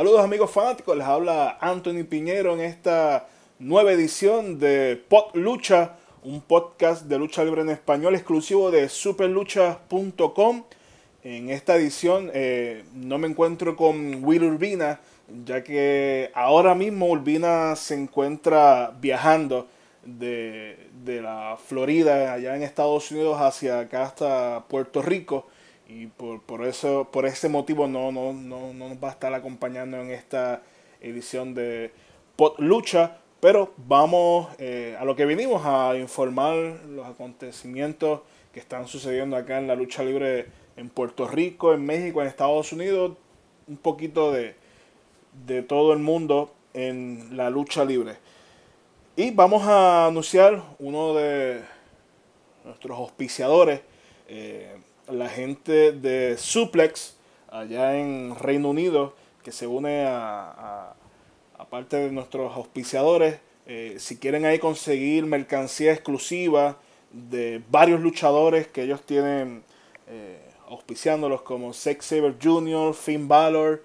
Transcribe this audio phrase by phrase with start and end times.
[0.00, 3.28] Saludos amigos fanáticos, les habla Anthony Piñero en esta
[3.58, 10.64] nueva edición de Pod Lucha, un podcast de lucha libre en español exclusivo de superlucha.com.
[11.22, 15.00] En esta edición eh, no me encuentro con Will Urbina,
[15.44, 19.68] ya que ahora mismo Urbina se encuentra viajando
[20.02, 25.48] de, la Florida, allá en Estados Unidos, hacia acá hasta Puerto Rico.
[25.92, 29.96] Y por, eso, por ese motivo no, no, no, no, nos va a estar acompañando
[29.96, 30.62] en esta
[31.00, 31.90] edición de
[32.36, 33.16] Pod Lucha.
[33.40, 36.54] Pero vamos eh, a lo que vinimos, a informar
[36.88, 38.20] los acontecimientos
[38.52, 42.72] que están sucediendo acá en la lucha libre en Puerto Rico, en México, en Estados
[42.72, 43.16] Unidos,
[43.66, 44.54] un poquito de,
[45.44, 48.16] de todo el mundo en la lucha libre.
[49.16, 51.62] Y vamos a anunciar uno de
[52.64, 53.80] nuestros auspiciadores,
[54.28, 54.76] eh,
[55.12, 57.16] la gente de Suplex,
[57.48, 60.94] allá en Reino Unido, que se une a,
[61.58, 63.38] a, parte de nuestros auspiciadores.
[63.66, 66.78] Eh, si quieren ahí conseguir mercancía exclusiva
[67.12, 69.62] de varios luchadores que ellos tienen
[70.08, 73.82] eh, auspiciándolos como Sex Saber Jr., Finn Balor,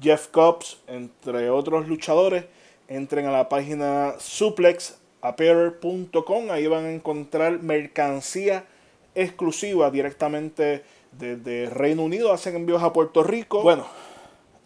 [0.00, 2.44] Jeff Cobbs, entre otros luchadores,
[2.88, 6.50] entren a la página suplexappearer.com.
[6.50, 8.66] Ahí van a encontrar mercancía
[9.14, 12.32] exclusiva directamente desde Reino Unido.
[12.32, 13.62] Hacen envíos a Puerto Rico.
[13.62, 13.86] Bueno,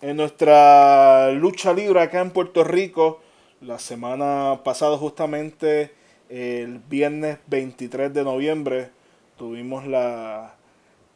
[0.00, 3.20] en nuestra lucha libre acá en Puerto Rico,
[3.60, 5.92] la semana pasada justamente
[6.28, 8.90] el viernes 23 de noviembre
[9.36, 10.54] tuvimos la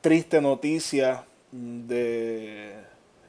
[0.00, 2.72] triste noticia de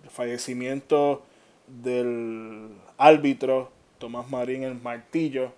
[0.09, 1.23] fallecimiento
[1.67, 5.51] del árbitro Tomás Marín el Martillo,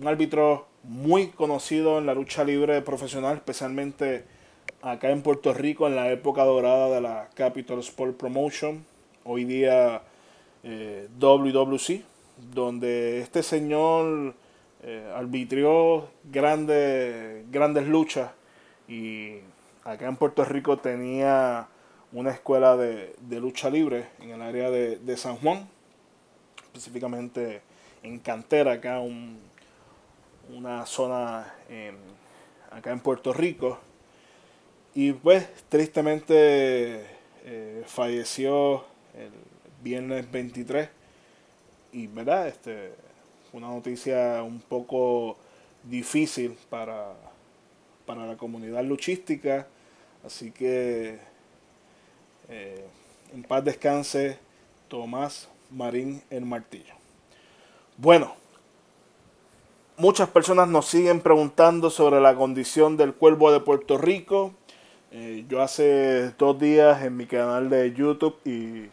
[0.00, 4.24] un árbitro muy conocido en la lucha libre profesional, especialmente
[4.82, 8.84] acá en Puerto Rico en la época dorada de la Capital Sport Promotion,
[9.24, 10.02] hoy día
[10.62, 12.02] eh, WWC,
[12.54, 14.34] donde este señor
[14.82, 18.30] eh, arbitrió grandes, grandes luchas
[18.88, 19.38] y
[19.84, 21.68] acá en Puerto Rico tenía
[22.12, 25.68] una escuela de, lucha libre en el área de, San Juan,
[26.64, 27.62] específicamente
[28.02, 29.00] en Cantera, acá
[30.54, 31.54] una zona
[32.70, 33.78] acá en Puerto Rico.
[34.94, 37.06] Y pues tristemente
[37.44, 38.84] eh, falleció
[39.14, 39.30] el
[39.82, 40.88] viernes 23
[41.92, 42.92] y verdad, este,
[43.52, 45.36] una noticia un poco
[45.84, 47.14] difícil para,
[48.06, 49.66] para la comunidad luchística,
[50.24, 51.18] así que
[52.48, 52.84] eh,
[53.32, 54.38] en paz descanse
[54.88, 56.94] Tomás Marín el Martillo.
[57.96, 58.34] Bueno,
[60.00, 64.54] muchas personas nos siguen preguntando sobre la condición del cuervo de Puerto Rico.
[65.12, 68.88] Eh, yo hace dos días en mi canal de YouTube y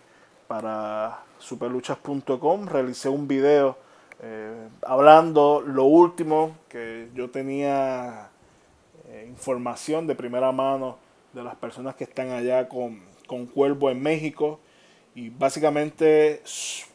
[0.47, 3.77] para superluchas.com realicé un video
[4.21, 8.29] eh, hablando lo último que yo tenía
[9.25, 10.97] información de primera mano
[11.31, 14.59] de las personas que están allá con, con Cuervo en México.
[15.15, 16.41] Y básicamente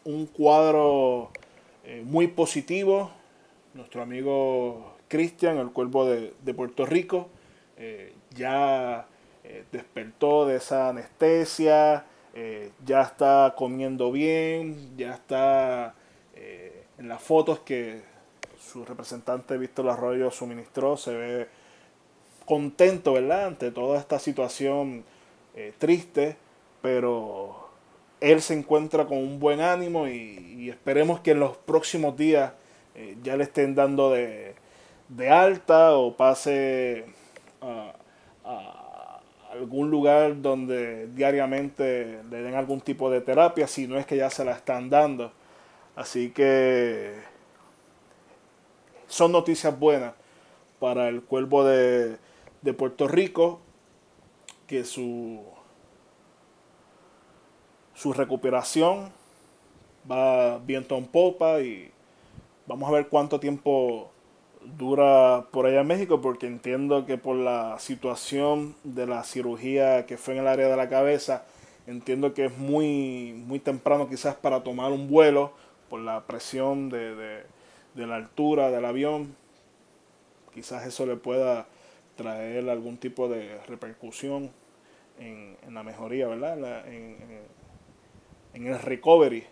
[0.05, 1.31] un cuadro
[1.85, 3.11] eh, muy positivo.
[3.75, 7.29] Nuestro amigo Cristian, el Cuervo de, Puerto Rico,
[7.77, 9.07] eh, ya
[9.45, 12.07] eh, despertó de esa anestesia,
[12.87, 15.95] ya está comiendo bien, ya está
[16.97, 18.01] en las fotos que
[18.59, 21.49] su representante Víctor Arroyo suministró, se ve
[22.47, 23.47] contento, ¿verdad?
[23.47, 25.05] Ante toda esta situación
[25.55, 26.37] eh, triste,
[26.81, 27.69] pero
[28.21, 32.53] él se encuentra con un buen ánimo y, esperemos que en los próximos días
[32.95, 34.55] eh, ya le estén dando de,
[35.31, 37.05] alta o pase
[37.61, 37.93] a,
[39.53, 44.31] algún lugar donde diariamente le den algún tipo de terapia, si no es que ya
[44.31, 45.33] se la están dando.
[45.95, 47.15] Así que
[49.07, 50.15] son noticias buenas
[50.81, 52.17] para el cuervo de,
[52.63, 53.61] de Puerto Rico
[54.67, 55.43] que su,
[57.95, 59.13] su recuperación
[60.11, 61.93] va viento en popa y
[62.67, 64.11] vamos a ver cuánto tiempo
[64.79, 70.17] dura por allá en México porque entiendo que por la situación de la cirugía que
[70.17, 71.45] fue en el área de la cabeza
[71.87, 75.53] entiendo que es muy muy temprano quizás para tomar un vuelo
[75.91, 77.45] por la presión de,
[77.95, 79.35] de, la altura del avión
[80.55, 81.67] quizás eso le pueda
[82.17, 84.51] traer algún tipo de repercusión
[85.19, 86.87] en, la mejoría, ¿verdad?
[86.89, 87.43] En,
[88.55, 89.45] el recovery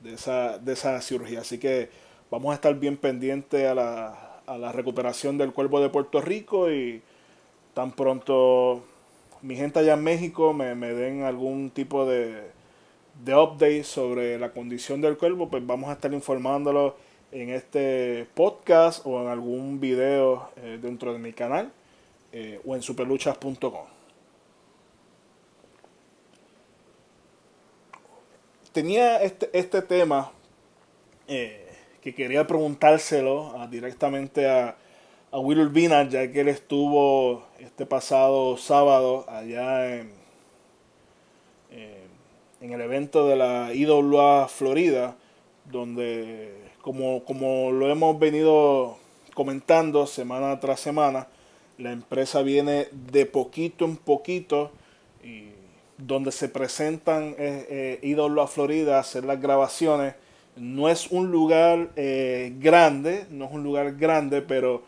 [0.00, 1.40] de esa, de esa cirugía.
[1.40, 1.90] Así que
[2.30, 6.70] vamos a estar bien pendientes a la, a la recuperación del cuerpo de Puerto Rico
[6.70, 7.02] y
[7.74, 8.82] tan pronto
[9.42, 12.50] mi gente allá en México me, den algún tipo de,
[13.22, 16.96] de update sobre la condición del cuerpo, pues vamos a estar informándolo
[17.30, 21.72] en este podcast o en algún video eh, dentro de mi canal
[22.32, 23.86] eh, o en superluchas.com.
[28.72, 30.32] Tenía este, este tema
[31.28, 31.63] eh,
[32.04, 34.76] que quería preguntárselo directamente a,
[35.32, 40.12] a Will Urbina, ya que él estuvo este pasado sábado allá en,
[42.60, 45.16] en el evento de la IWA Florida,
[45.64, 46.52] donde
[46.82, 48.98] como, como lo hemos venido
[49.32, 51.26] comentando semana tras semana,
[51.78, 54.70] la empresa viene de poquito en poquito
[55.22, 55.48] y
[55.96, 60.16] donde se presentan eh, eh Florida a hacer las grabaciones.
[60.56, 64.82] No es un lugar eh, grande, no es un lugar grande, pero,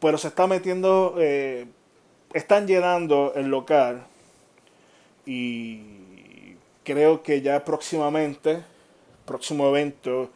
[0.00, 1.66] pero se está metiendo, eh,
[2.32, 4.06] están llenando el local
[5.26, 5.80] y
[6.82, 8.64] creo que ya próximamente,
[9.26, 10.30] próximo evento,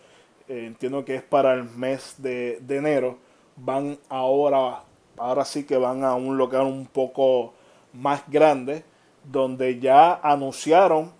[0.49, 3.19] eh, entiendo que es para el mes de, enero,
[3.56, 4.85] van ahora,
[5.17, 7.55] ahora sí que van a un local un poco
[7.93, 8.85] más grande,
[9.25, 11.12] donde ya anunciaron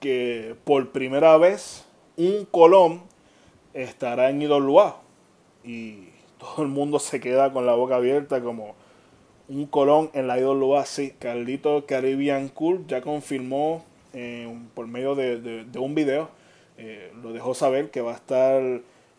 [0.00, 1.84] que por primera vez
[2.16, 3.02] un Colón
[3.74, 5.00] estará en Idolua.
[5.64, 6.08] Y
[6.38, 8.74] todo el mundo se queda con la boca abierta como
[9.48, 10.84] un Colón en la Idolua.
[10.86, 16.40] Sí, Carlito Caribbean Cool ya confirmó eh, por medio de un video
[16.82, 18.62] eh, lo dejó saber que va a estar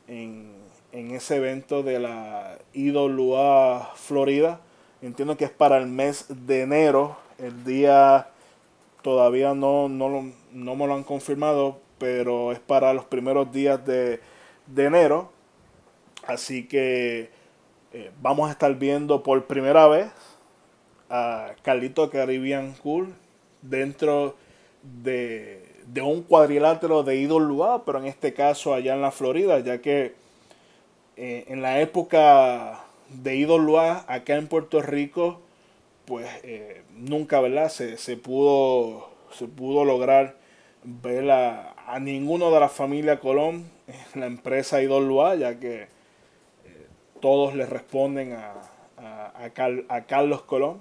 [0.08, 0.62] en,
[0.92, 4.62] ese evento de la IWA Florida.
[5.04, 7.18] Entiendo que es para el mes de enero.
[7.38, 8.30] El día
[9.04, 14.20] todavía no, no, no me lo han confirmado, pero es para los primeros días de,
[14.76, 15.32] enero.
[16.26, 17.30] Así que
[17.94, 20.12] eh, vamos a estar viendo por primera vez
[21.10, 23.14] a Carlito Caribbean Cool
[23.62, 24.36] dentro
[24.82, 29.82] de de un cuadrilátero de Idol pero en este caso allá en la Florida, ya
[29.82, 30.14] que
[31.18, 33.78] eh, en la época de Idol
[34.08, 35.42] acá en Puerto Rico,
[36.06, 37.70] pues eh, nunca, ¿verdad?
[37.70, 40.36] Se, pudo, se pudo lograr
[40.84, 43.66] ver a, a ninguno de la familia Colón
[44.14, 45.88] en la empresa Idol ya que eh,
[47.20, 48.54] todos le responden a,
[48.98, 49.52] a,
[49.90, 50.80] a Carlos Colón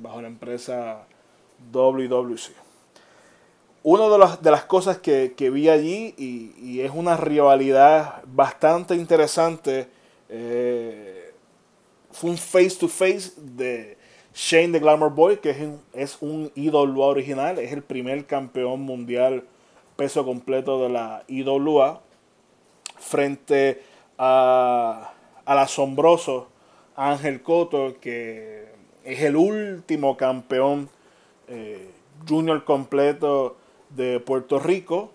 [0.00, 1.06] bajo la empresa
[1.72, 2.68] WWC
[3.82, 9.88] una de las, de las cosas que, vi allí, y, es una rivalidad bastante interesante,
[10.28, 11.32] eh,
[12.10, 13.96] fue un face to face de
[14.40, 18.82] Shane the Glamour Boy, que es un, es un IWA original, es el primer campeón
[18.82, 19.42] mundial
[19.96, 22.00] peso completo de la IWA,
[22.96, 23.82] frente
[24.16, 25.12] a,
[25.44, 26.46] al asombroso
[26.94, 28.68] Ángel Coto, que
[29.04, 30.88] es el último campeón
[31.48, 31.90] eh,
[32.28, 33.56] junior completo
[33.90, 35.10] de Puerto Rico.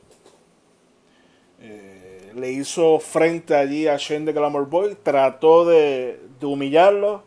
[1.62, 4.98] Eh, le hizo frente allí a Shane de Glamour Boy.
[5.02, 7.24] Trató de, humillarlo,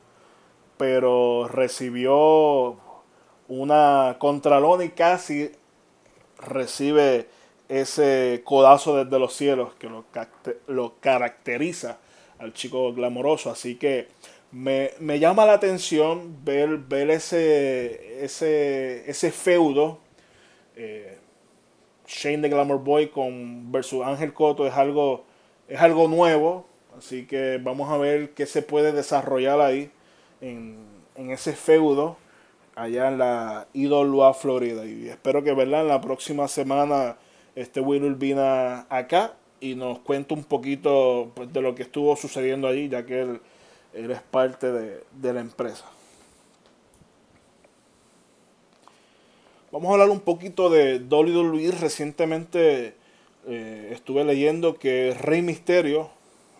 [0.76, 2.76] pero recibió
[3.48, 5.50] una contralona y casi
[6.38, 7.28] recibe
[7.68, 10.04] ese codazo desde los cielos que lo,
[10.66, 11.98] lo caracteriza
[12.38, 13.50] al chico glamoroso.
[13.50, 14.08] Así que
[14.52, 19.98] me, llama la atención ver, ver ese, ese, ese feudo.
[20.76, 21.18] Eh,
[22.06, 25.24] Shane the Glamour Boy con versus Ángel Coto es algo,
[25.68, 26.66] es algo nuevo.
[26.96, 29.90] Así que vamos a ver qué se puede desarrollar ahí
[30.40, 30.78] en,
[31.16, 32.16] ese feudo
[32.74, 34.84] allá en la IWA Florida.
[34.86, 35.82] Y espero que ¿verdad?
[35.82, 37.16] en la próxima semana
[37.54, 42.68] este Will Urbina acá y nos cuente un poquito pues, de lo que estuvo sucediendo
[42.68, 43.40] allí, ya que él,
[43.94, 45.86] es parte de la empresa.
[49.72, 51.70] Vamos a hablar un poquito de WWE.
[51.72, 52.94] Recientemente
[53.46, 56.08] eh, estuve leyendo que Rey Misterio,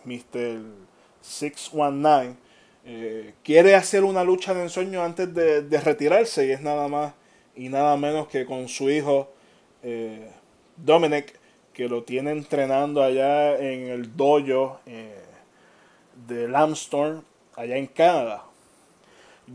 [0.05, 0.59] Mr.
[1.21, 2.35] 619,
[2.87, 7.13] eh, quiere hacer una lucha de ensueño antes de, retirarse y es nada más
[7.55, 9.29] y nada menos que con su hijo
[9.83, 10.31] eh,
[10.75, 11.39] Dominic,
[11.73, 14.79] que lo tiene entrenando allá en el dojo
[16.27, 17.23] de Lambstorm,
[17.55, 18.43] allá en Canadá.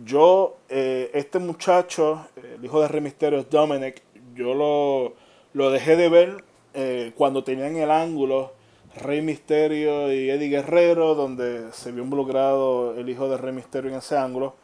[0.05, 4.03] Yo, eh, este muchacho, el hijo de Rey Misterio, Dominic,
[4.35, 5.15] yo lo,
[5.53, 8.53] lo dejé de ver eh, cuando tenían el ángulo
[8.97, 13.97] Rey Misterio y Eddie Guerrero, donde se vio involucrado el hijo de Rey Misterio en
[13.97, 14.55] ese ángulo.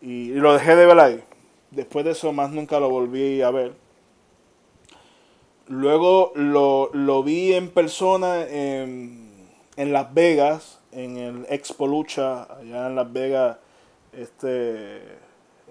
[0.00, 1.22] Y, lo dejé de ver ahí.
[1.70, 3.72] Después de eso más nunca lo volví a ver.
[5.68, 12.88] Luego lo, lo vi en persona en, en, Las Vegas, en el Expo Lucha, allá
[12.88, 13.58] en Las Vegas
[14.12, 14.96] este,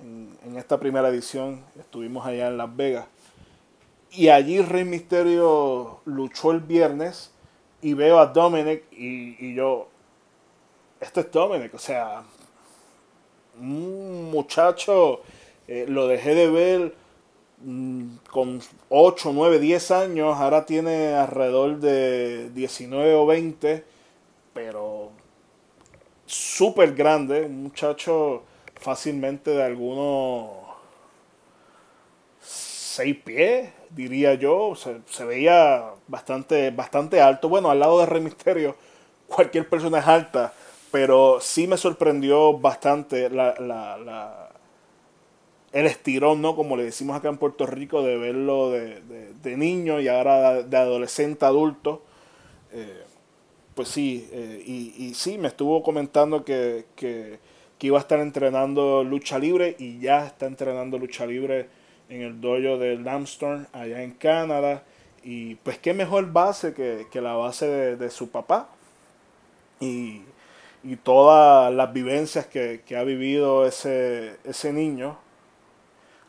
[0.02, 3.08] en, esta primera edición estuvimos allá en Las Vegas.
[4.12, 7.32] Y allí Rey Misterio luchó el viernes
[7.82, 9.88] y veo a Dominic y, yo,
[11.00, 12.24] esto es Dominic, o sea,
[13.60, 15.22] un muchacho,
[15.68, 16.96] eh, lo dejé de ver
[17.64, 23.84] mm, con 8, 9, 10 años, ahora tiene alrededor de 19 o 20,
[24.54, 25.12] pero
[26.26, 28.44] súper grande, un muchacho
[28.76, 30.50] fácilmente de algunos
[32.42, 37.50] 6 pies, diría yo, se, veía bastante, bastante alto.
[37.50, 38.76] Bueno, al lado de Rey Misterio,
[39.28, 40.54] cualquier persona es alta,
[40.92, 44.50] pero sí me sorprendió bastante la, la,
[45.72, 46.56] el estirón, ¿no?
[46.56, 49.02] Como le decimos acá en Puerto Rico, de verlo de,
[49.42, 52.02] de, niño y ahora de adolescente adulto.
[52.72, 53.04] Eh,
[53.76, 57.40] pues sí, eh, y, y, sí, me estuvo comentando que, que,
[57.82, 61.70] iba a estar entrenando lucha libre y ya está entrenando lucha libre
[62.10, 64.84] en el dojo de Lamstorm allá en Canadá.
[65.24, 68.70] Y pues qué mejor base que, la base de, su papá.
[69.80, 70.24] Y,
[71.04, 75.18] todas las vivencias que, ha vivido ese, ese niño,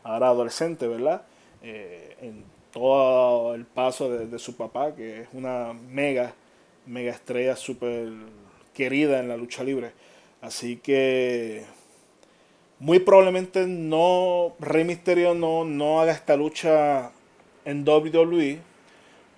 [0.03, 1.23] ahora adolescente, ¿verdad?
[1.63, 6.33] Eh, en todo el paso de, su papá, que es una mega,
[6.85, 8.09] mega estrella súper
[8.73, 9.91] querida en la lucha libre.
[10.41, 11.65] Así que
[12.81, 17.11] muy probablemente no, Rey Mysterio no, no haga esta lucha
[17.63, 18.57] en WWE,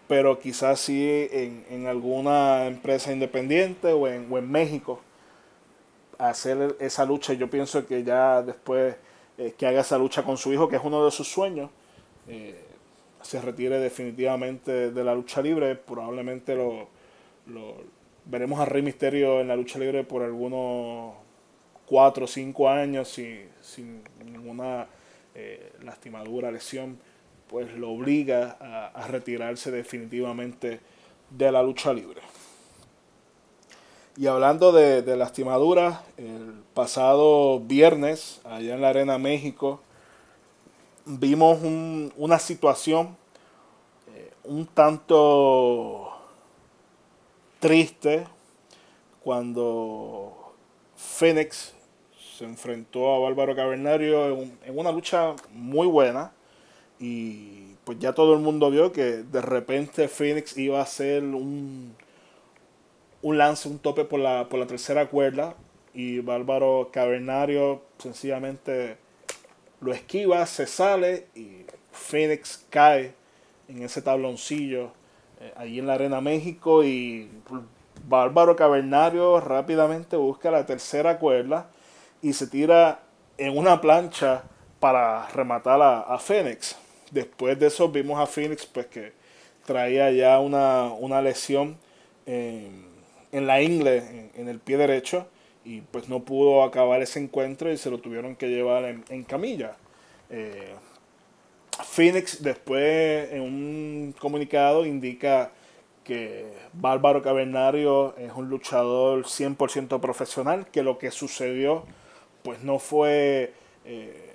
[0.07, 5.01] pero quizás sí en, alguna empresa independiente o en, o en, México
[6.17, 7.33] hacer esa lucha.
[7.33, 8.95] Yo pienso que ya después
[9.37, 11.69] eh, que haga esa lucha con su hijo, que es uno de sus sueños,
[12.29, 12.63] eh,
[13.21, 15.75] se retire definitivamente de la lucha libre.
[15.75, 16.87] Probablemente lo,
[17.47, 17.75] lo
[18.23, 21.22] veremos a Rey Mysterio en la lucha libre por algunos
[21.85, 24.87] cuatro o cinco años sin, sin ninguna
[25.35, 26.99] eh, lastimadura, lesión,
[27.47, 28.57] pues lo obliga
[28.93, 30.79] a, retirarse definitivamente
[31.29, 32.21] de la lucha libre.
[34.15, 39.81] Y hablando de, de lastimaduras, el pasado viernes, allá en la Arena México,
[41.05, 41.59] vimos
[42.15, 43.17] una situación
[44.15, 46.11] eh, un tanto
[47.59, 48.27] triste
[49.23, 50.42] cuando
[51.03, 51.73] Phoenix
[52.37, 56.31] se enfrentó a Bárbaro Cavernario en, una lucha muy buena.
[56.99, 61.95] Y pues ya todo el mundo vio que de repente Phoenix iba a hacer un,
[63.21, 65.55] un lance, un tope por la, por la tercera cuerda.
[65.93, 68.97] Y Bárbaro Cavernario sencillamente
[69.81, 73.13] lo esquiva, se sale y Phoenix cae
[73.67, 74.91] en ese tabloncillo
[75.39, 77.29] eh, allí en la Arena México y
[78.03, 81.67] Bárbaro Cavernario rápidamente busca la tercera cuerda
[82.21, 82.99] y se tira
[83.37, 84.43] en una plancha
[84.79, 86.75] para rematar a, a Fénix.
[87.11, 89.13] Después de eso vimos a Phoenix pues que
[89.65, 91.77] traía ya una, lesión
[92.25, 95.27] en, la ingle, en, el pie derecho,
[95.65, 99.75] y pues no pudo acabar ese encuentro y se lo tuvieron que llevar en, camilla.
[100.29, 100.73] Eh,
[101.83, 105.51] Phoenix después en un comunicado indica
[106.03, 111.85] que Bárbaro Cavernario es un luchador 100% profesional, que lo que sucedió
[112.43, 113.53] pues no fue
[113.85, 114.33] eh,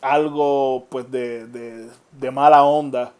[0.00, 3.12] algo pues de, de, mala onda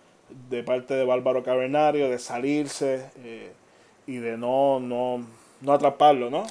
[0.48, 3.52] de parte de Bárbaro Cavernario, de salirse eh,
[4.06, 5.26] y de no, no,
[5.60, 6.44] no atraparlo, ¿no?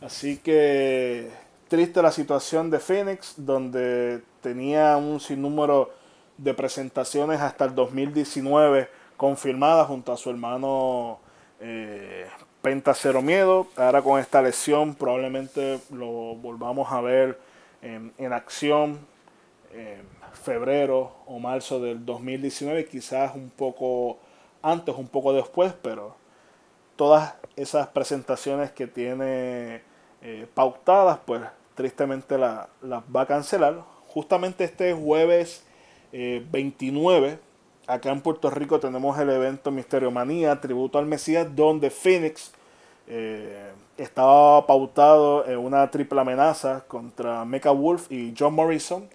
[0.00, 1.28] Así que
[1.68, 5.90] triste la situación de Phoenix, donde tenía un sinnúmero
[6.38, 8.88] de presentaciones hasta el 2019
[9.20, 11.18] confirmada junto a su hermano
[11.60, 12.26] eh,
[12.62, 13.66] Penta Cero Miedo.
[13.76, 17.38] Ahora con esta lesión probablemente lo volvamos a ver
[17.82, 18.98] en, acción
[19.74, 24.16] en febrero o marzo del 2019, quizás un poco
[24.62, 26.16] antes, un poco después, pero
[26.96, 29.82] todas esas presentaciones que tiene
[30.22, 31.42] eh, pautadas, pues
[31.74, 32.68] tristemente las
[33.14, 33.82] va a cancelar.
[34.06, 35.62] Justamente este jueves
[36.10, 37.38] 29 eh,
[37.90, 42.52] acá en Puerto Rico tenemos el evento Misterio Manía, tributo al Mesías, donde Phoenix
[43.08, 49.08] eh, estaba pautado en una triple amenaza contra Mecha Wolf y John Morrison.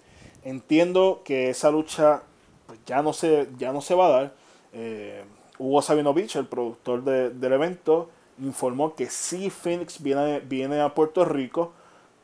[0.44, 2.22] Entiendo que esa lucha
[2.66, 4.32] pues, ya, no se, ya no se va a dar.
[4.74, 5.24] Eh,
[5.58, 11.72] Hugo Sabinovich, el productor del evento, informó que sí Phoenix viene, viene a Puerto Rico,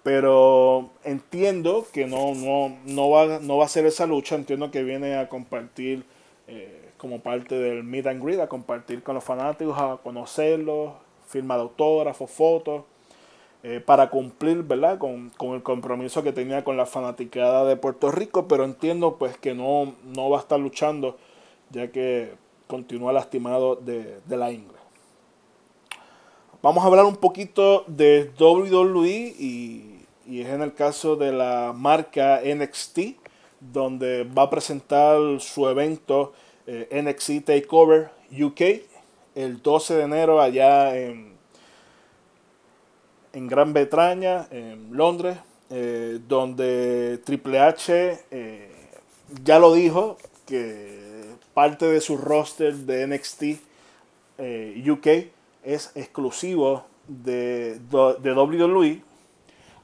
[0.02, 4.82] pero entiendo que no, no, no, va, no va a ser esa lucha, entiendo que
[4.82, 6.04] viene a compartir
[6.48, 10.92] eh, como parte del meet and greet, a compartir con los fanáticos, a conocerlos,
[11.26, 12.84] firma de autógrafos, fotos.
[13.62, 14.98] eh, para cumplir ¿verdad?
[14.98, 19.54] Con, el compromiso que tenía con la fanaticada de Puerto Rico, pero entiendo pues que
[19.54, 21.16] no, no va a estar luchando
[21.70, 22.34] ya que
[22.66, 24.76] continúa lastimado de, la ingle.
[26.60, 31.72] Vamos a hablar un poquito de WWE y, y es en el caso de la
[31.74, 32.98] marca NXT,
[33.72, 36.32] donde va a presentar su evento
[36.66, 38.60] eh, NXT Takeover UK
[39.34, 41.32] el 12 de enero allá en
[43.32, 45.38] en Gran Bretaña, en Londres,
[45.70, 48.70] eh, donde Triple H eh,
[49.42, 53.42] ya lo dijo, que parte de su roster de NXT
[54.38, 55.32] eh, UK
[55.64, 59.02] es exclusivo de, de WWE.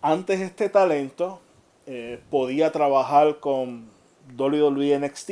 [0.02, 1.40] Antes este talento
[2.30, 3.86] podía trabajar con
[4.36, 5.30] WWE NXT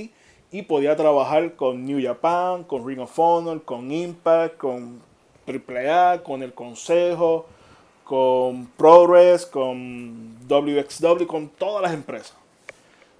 [0.53, 5.01] y podía trabajar con New Japan, con Ring of Honor, con Impact, con
[5.47, 7.47] AAA, con el Consejo,
[8.05, 12.35] con Progress, con WXW, con todas las empresas.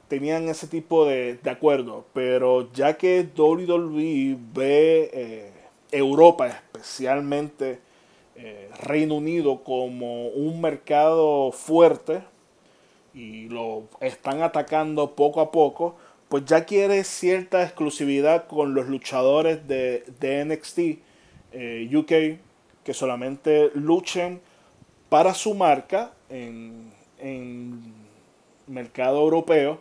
[0.09, 5.53] Tenían ese tipo de, de acuerdo, pero ya que WWE ve eh,
[5.91, 7.81] Europa, especialmente
[8.37, 12.23] eh, Reino Unido, como un mercado fuerte
[13.17, 15.97] y lo están atacando poco a poco,
[16.29, 20.79] pues ya quiere cierta exclusividad con los luchadores de, NXT
[21.53, 22.39] eh, UK
[22.85, 24.41] que solamente luchen
[25.09, 27.81] para su marca en, en
[28.67, 29.81] mercado europeo.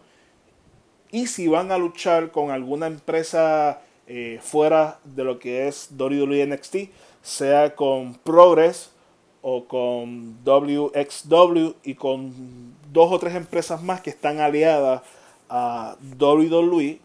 [1.11, 6.45] Y si van a luchar con alguna empresa eh, fuera de lo que es WWE
[6.47, 6.75] NXT,
[7.21, 8.94] sea con Progress
[9.47, 12.33] o con WXW y con
[12.91, 15.03] dos o tres empresas más que están aliadas
[15.49, 16.99] a WWE,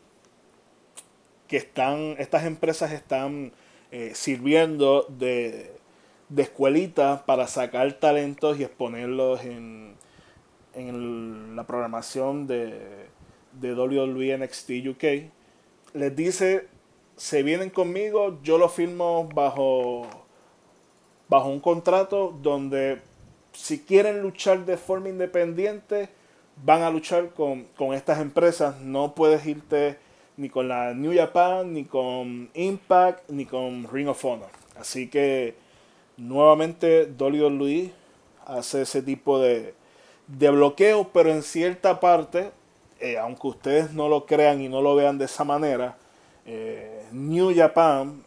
[1.46, 3.52] que están, estas empresas están
[3.90, 5.70] eh, sirviendo de,
[6.30, 9.92] de escuelitas para sacar talentos y exponerlos en,
[10.72, 13.06] en la programación de,
[13.52, 15.04] de WWE NXT UK.
[15.92, 16.68] Les dice,
[17.16, 20.06] se vienen conmigo, yo lo firmo bajo,
[21.30, 23.00] bajo un contrato donde
[23.52, 26.08] si quieren luchar de forma independiente,
[26.62, 28.80] van a luchar con, con estas empresas.
[28.80, 29.96] No puedes irte
[30.36, 34.50] ni con la New Japan, ni con Impact, ni con Ring of Honor.
[34.78, 35.54] Así que
[36.16, 37.92] nuevamente WWE
[38.46, 39.74] hace ese tipo de,
[40.26, 42.50] de bloqueo, pero en cierta parte,
[42.98, 45.96] eh, aunque ustedes no lo crean y no lo vean de esa manera,
[46.44, 48.24] eh, New Japan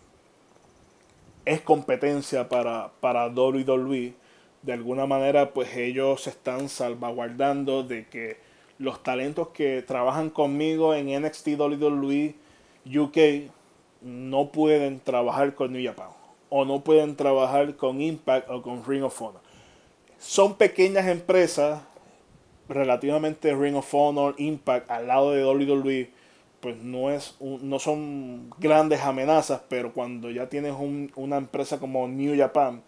[1.45, 4.13] es competencia para, para WWE.
[4.61, 8.37] De alguna manera, pues ellos están salvaguardando de que
[8.77, 12.35] los talentos que trabajan conmigo en NXT WWE
[12.85, 13.51] UK
[14.01, 16.09] no pueden trabajar con New Japan
[16.49, 19.41] o no pueden trabajar con Impact o con Ring of Honor.
[20.19, 21.81] Son pequeñas empresas,
[22.69, 26.11] relativamente Ring of Honor, Impact, al lado de WWE,
[26.63, 30.73] pues no, es no son grandes amenazas, pero cuando ya tienes
[31.15, 32.81] una empresa como New Japan,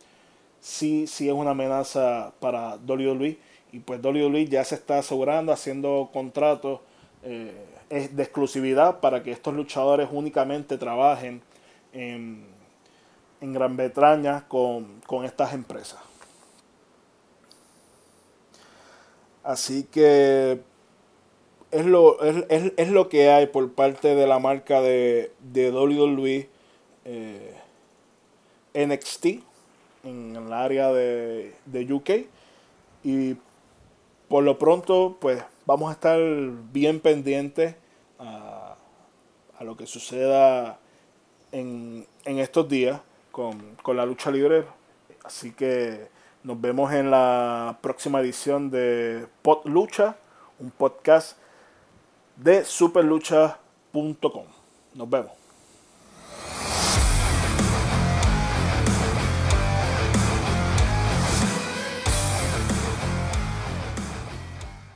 [0.59, 3.37] sí, sí es una amenaza para WWE.
[3.71, 6.79] Y pues WWE ya se está asegurando, haciendo contratos
[7.23, 7.53] eh,
[7.89, 11.41] de exclusividad para que estos luchadores únicamente trabajen
[11.93, 12.55] en
[13.41, 15.99] en Gran Bretaña con, estas empresas.
[19.43, 20.61] Así que
[21.79, 26.49] es lo, es, lo que hay por parte de la marca de, de WWE
[27.05, 27.55] eh,
[28.73, 29.25] NXT
[30.03, 32.09] en el área de, de UK.
[33.03, 33.35] Y
[34.27, 36.19] por lo pronto, pues vamos a estar
[36.71, 37.75] bien pendientes
[38.19, 38.75] a,
[39.57, 40.79] a lo que suceda
[41.51, 42.99] en, en estos días
[43.31, 44.65] con, la lucha libre.
[45.23, 46.07] Así que
[46.43, 50.15] nos vemos en la próxima edición de Pod Lucha,
[50.59, 51.37] un podcast
[52.35, 54.45] de superlucha.com.
[54.93, 55.44] Nos vemos.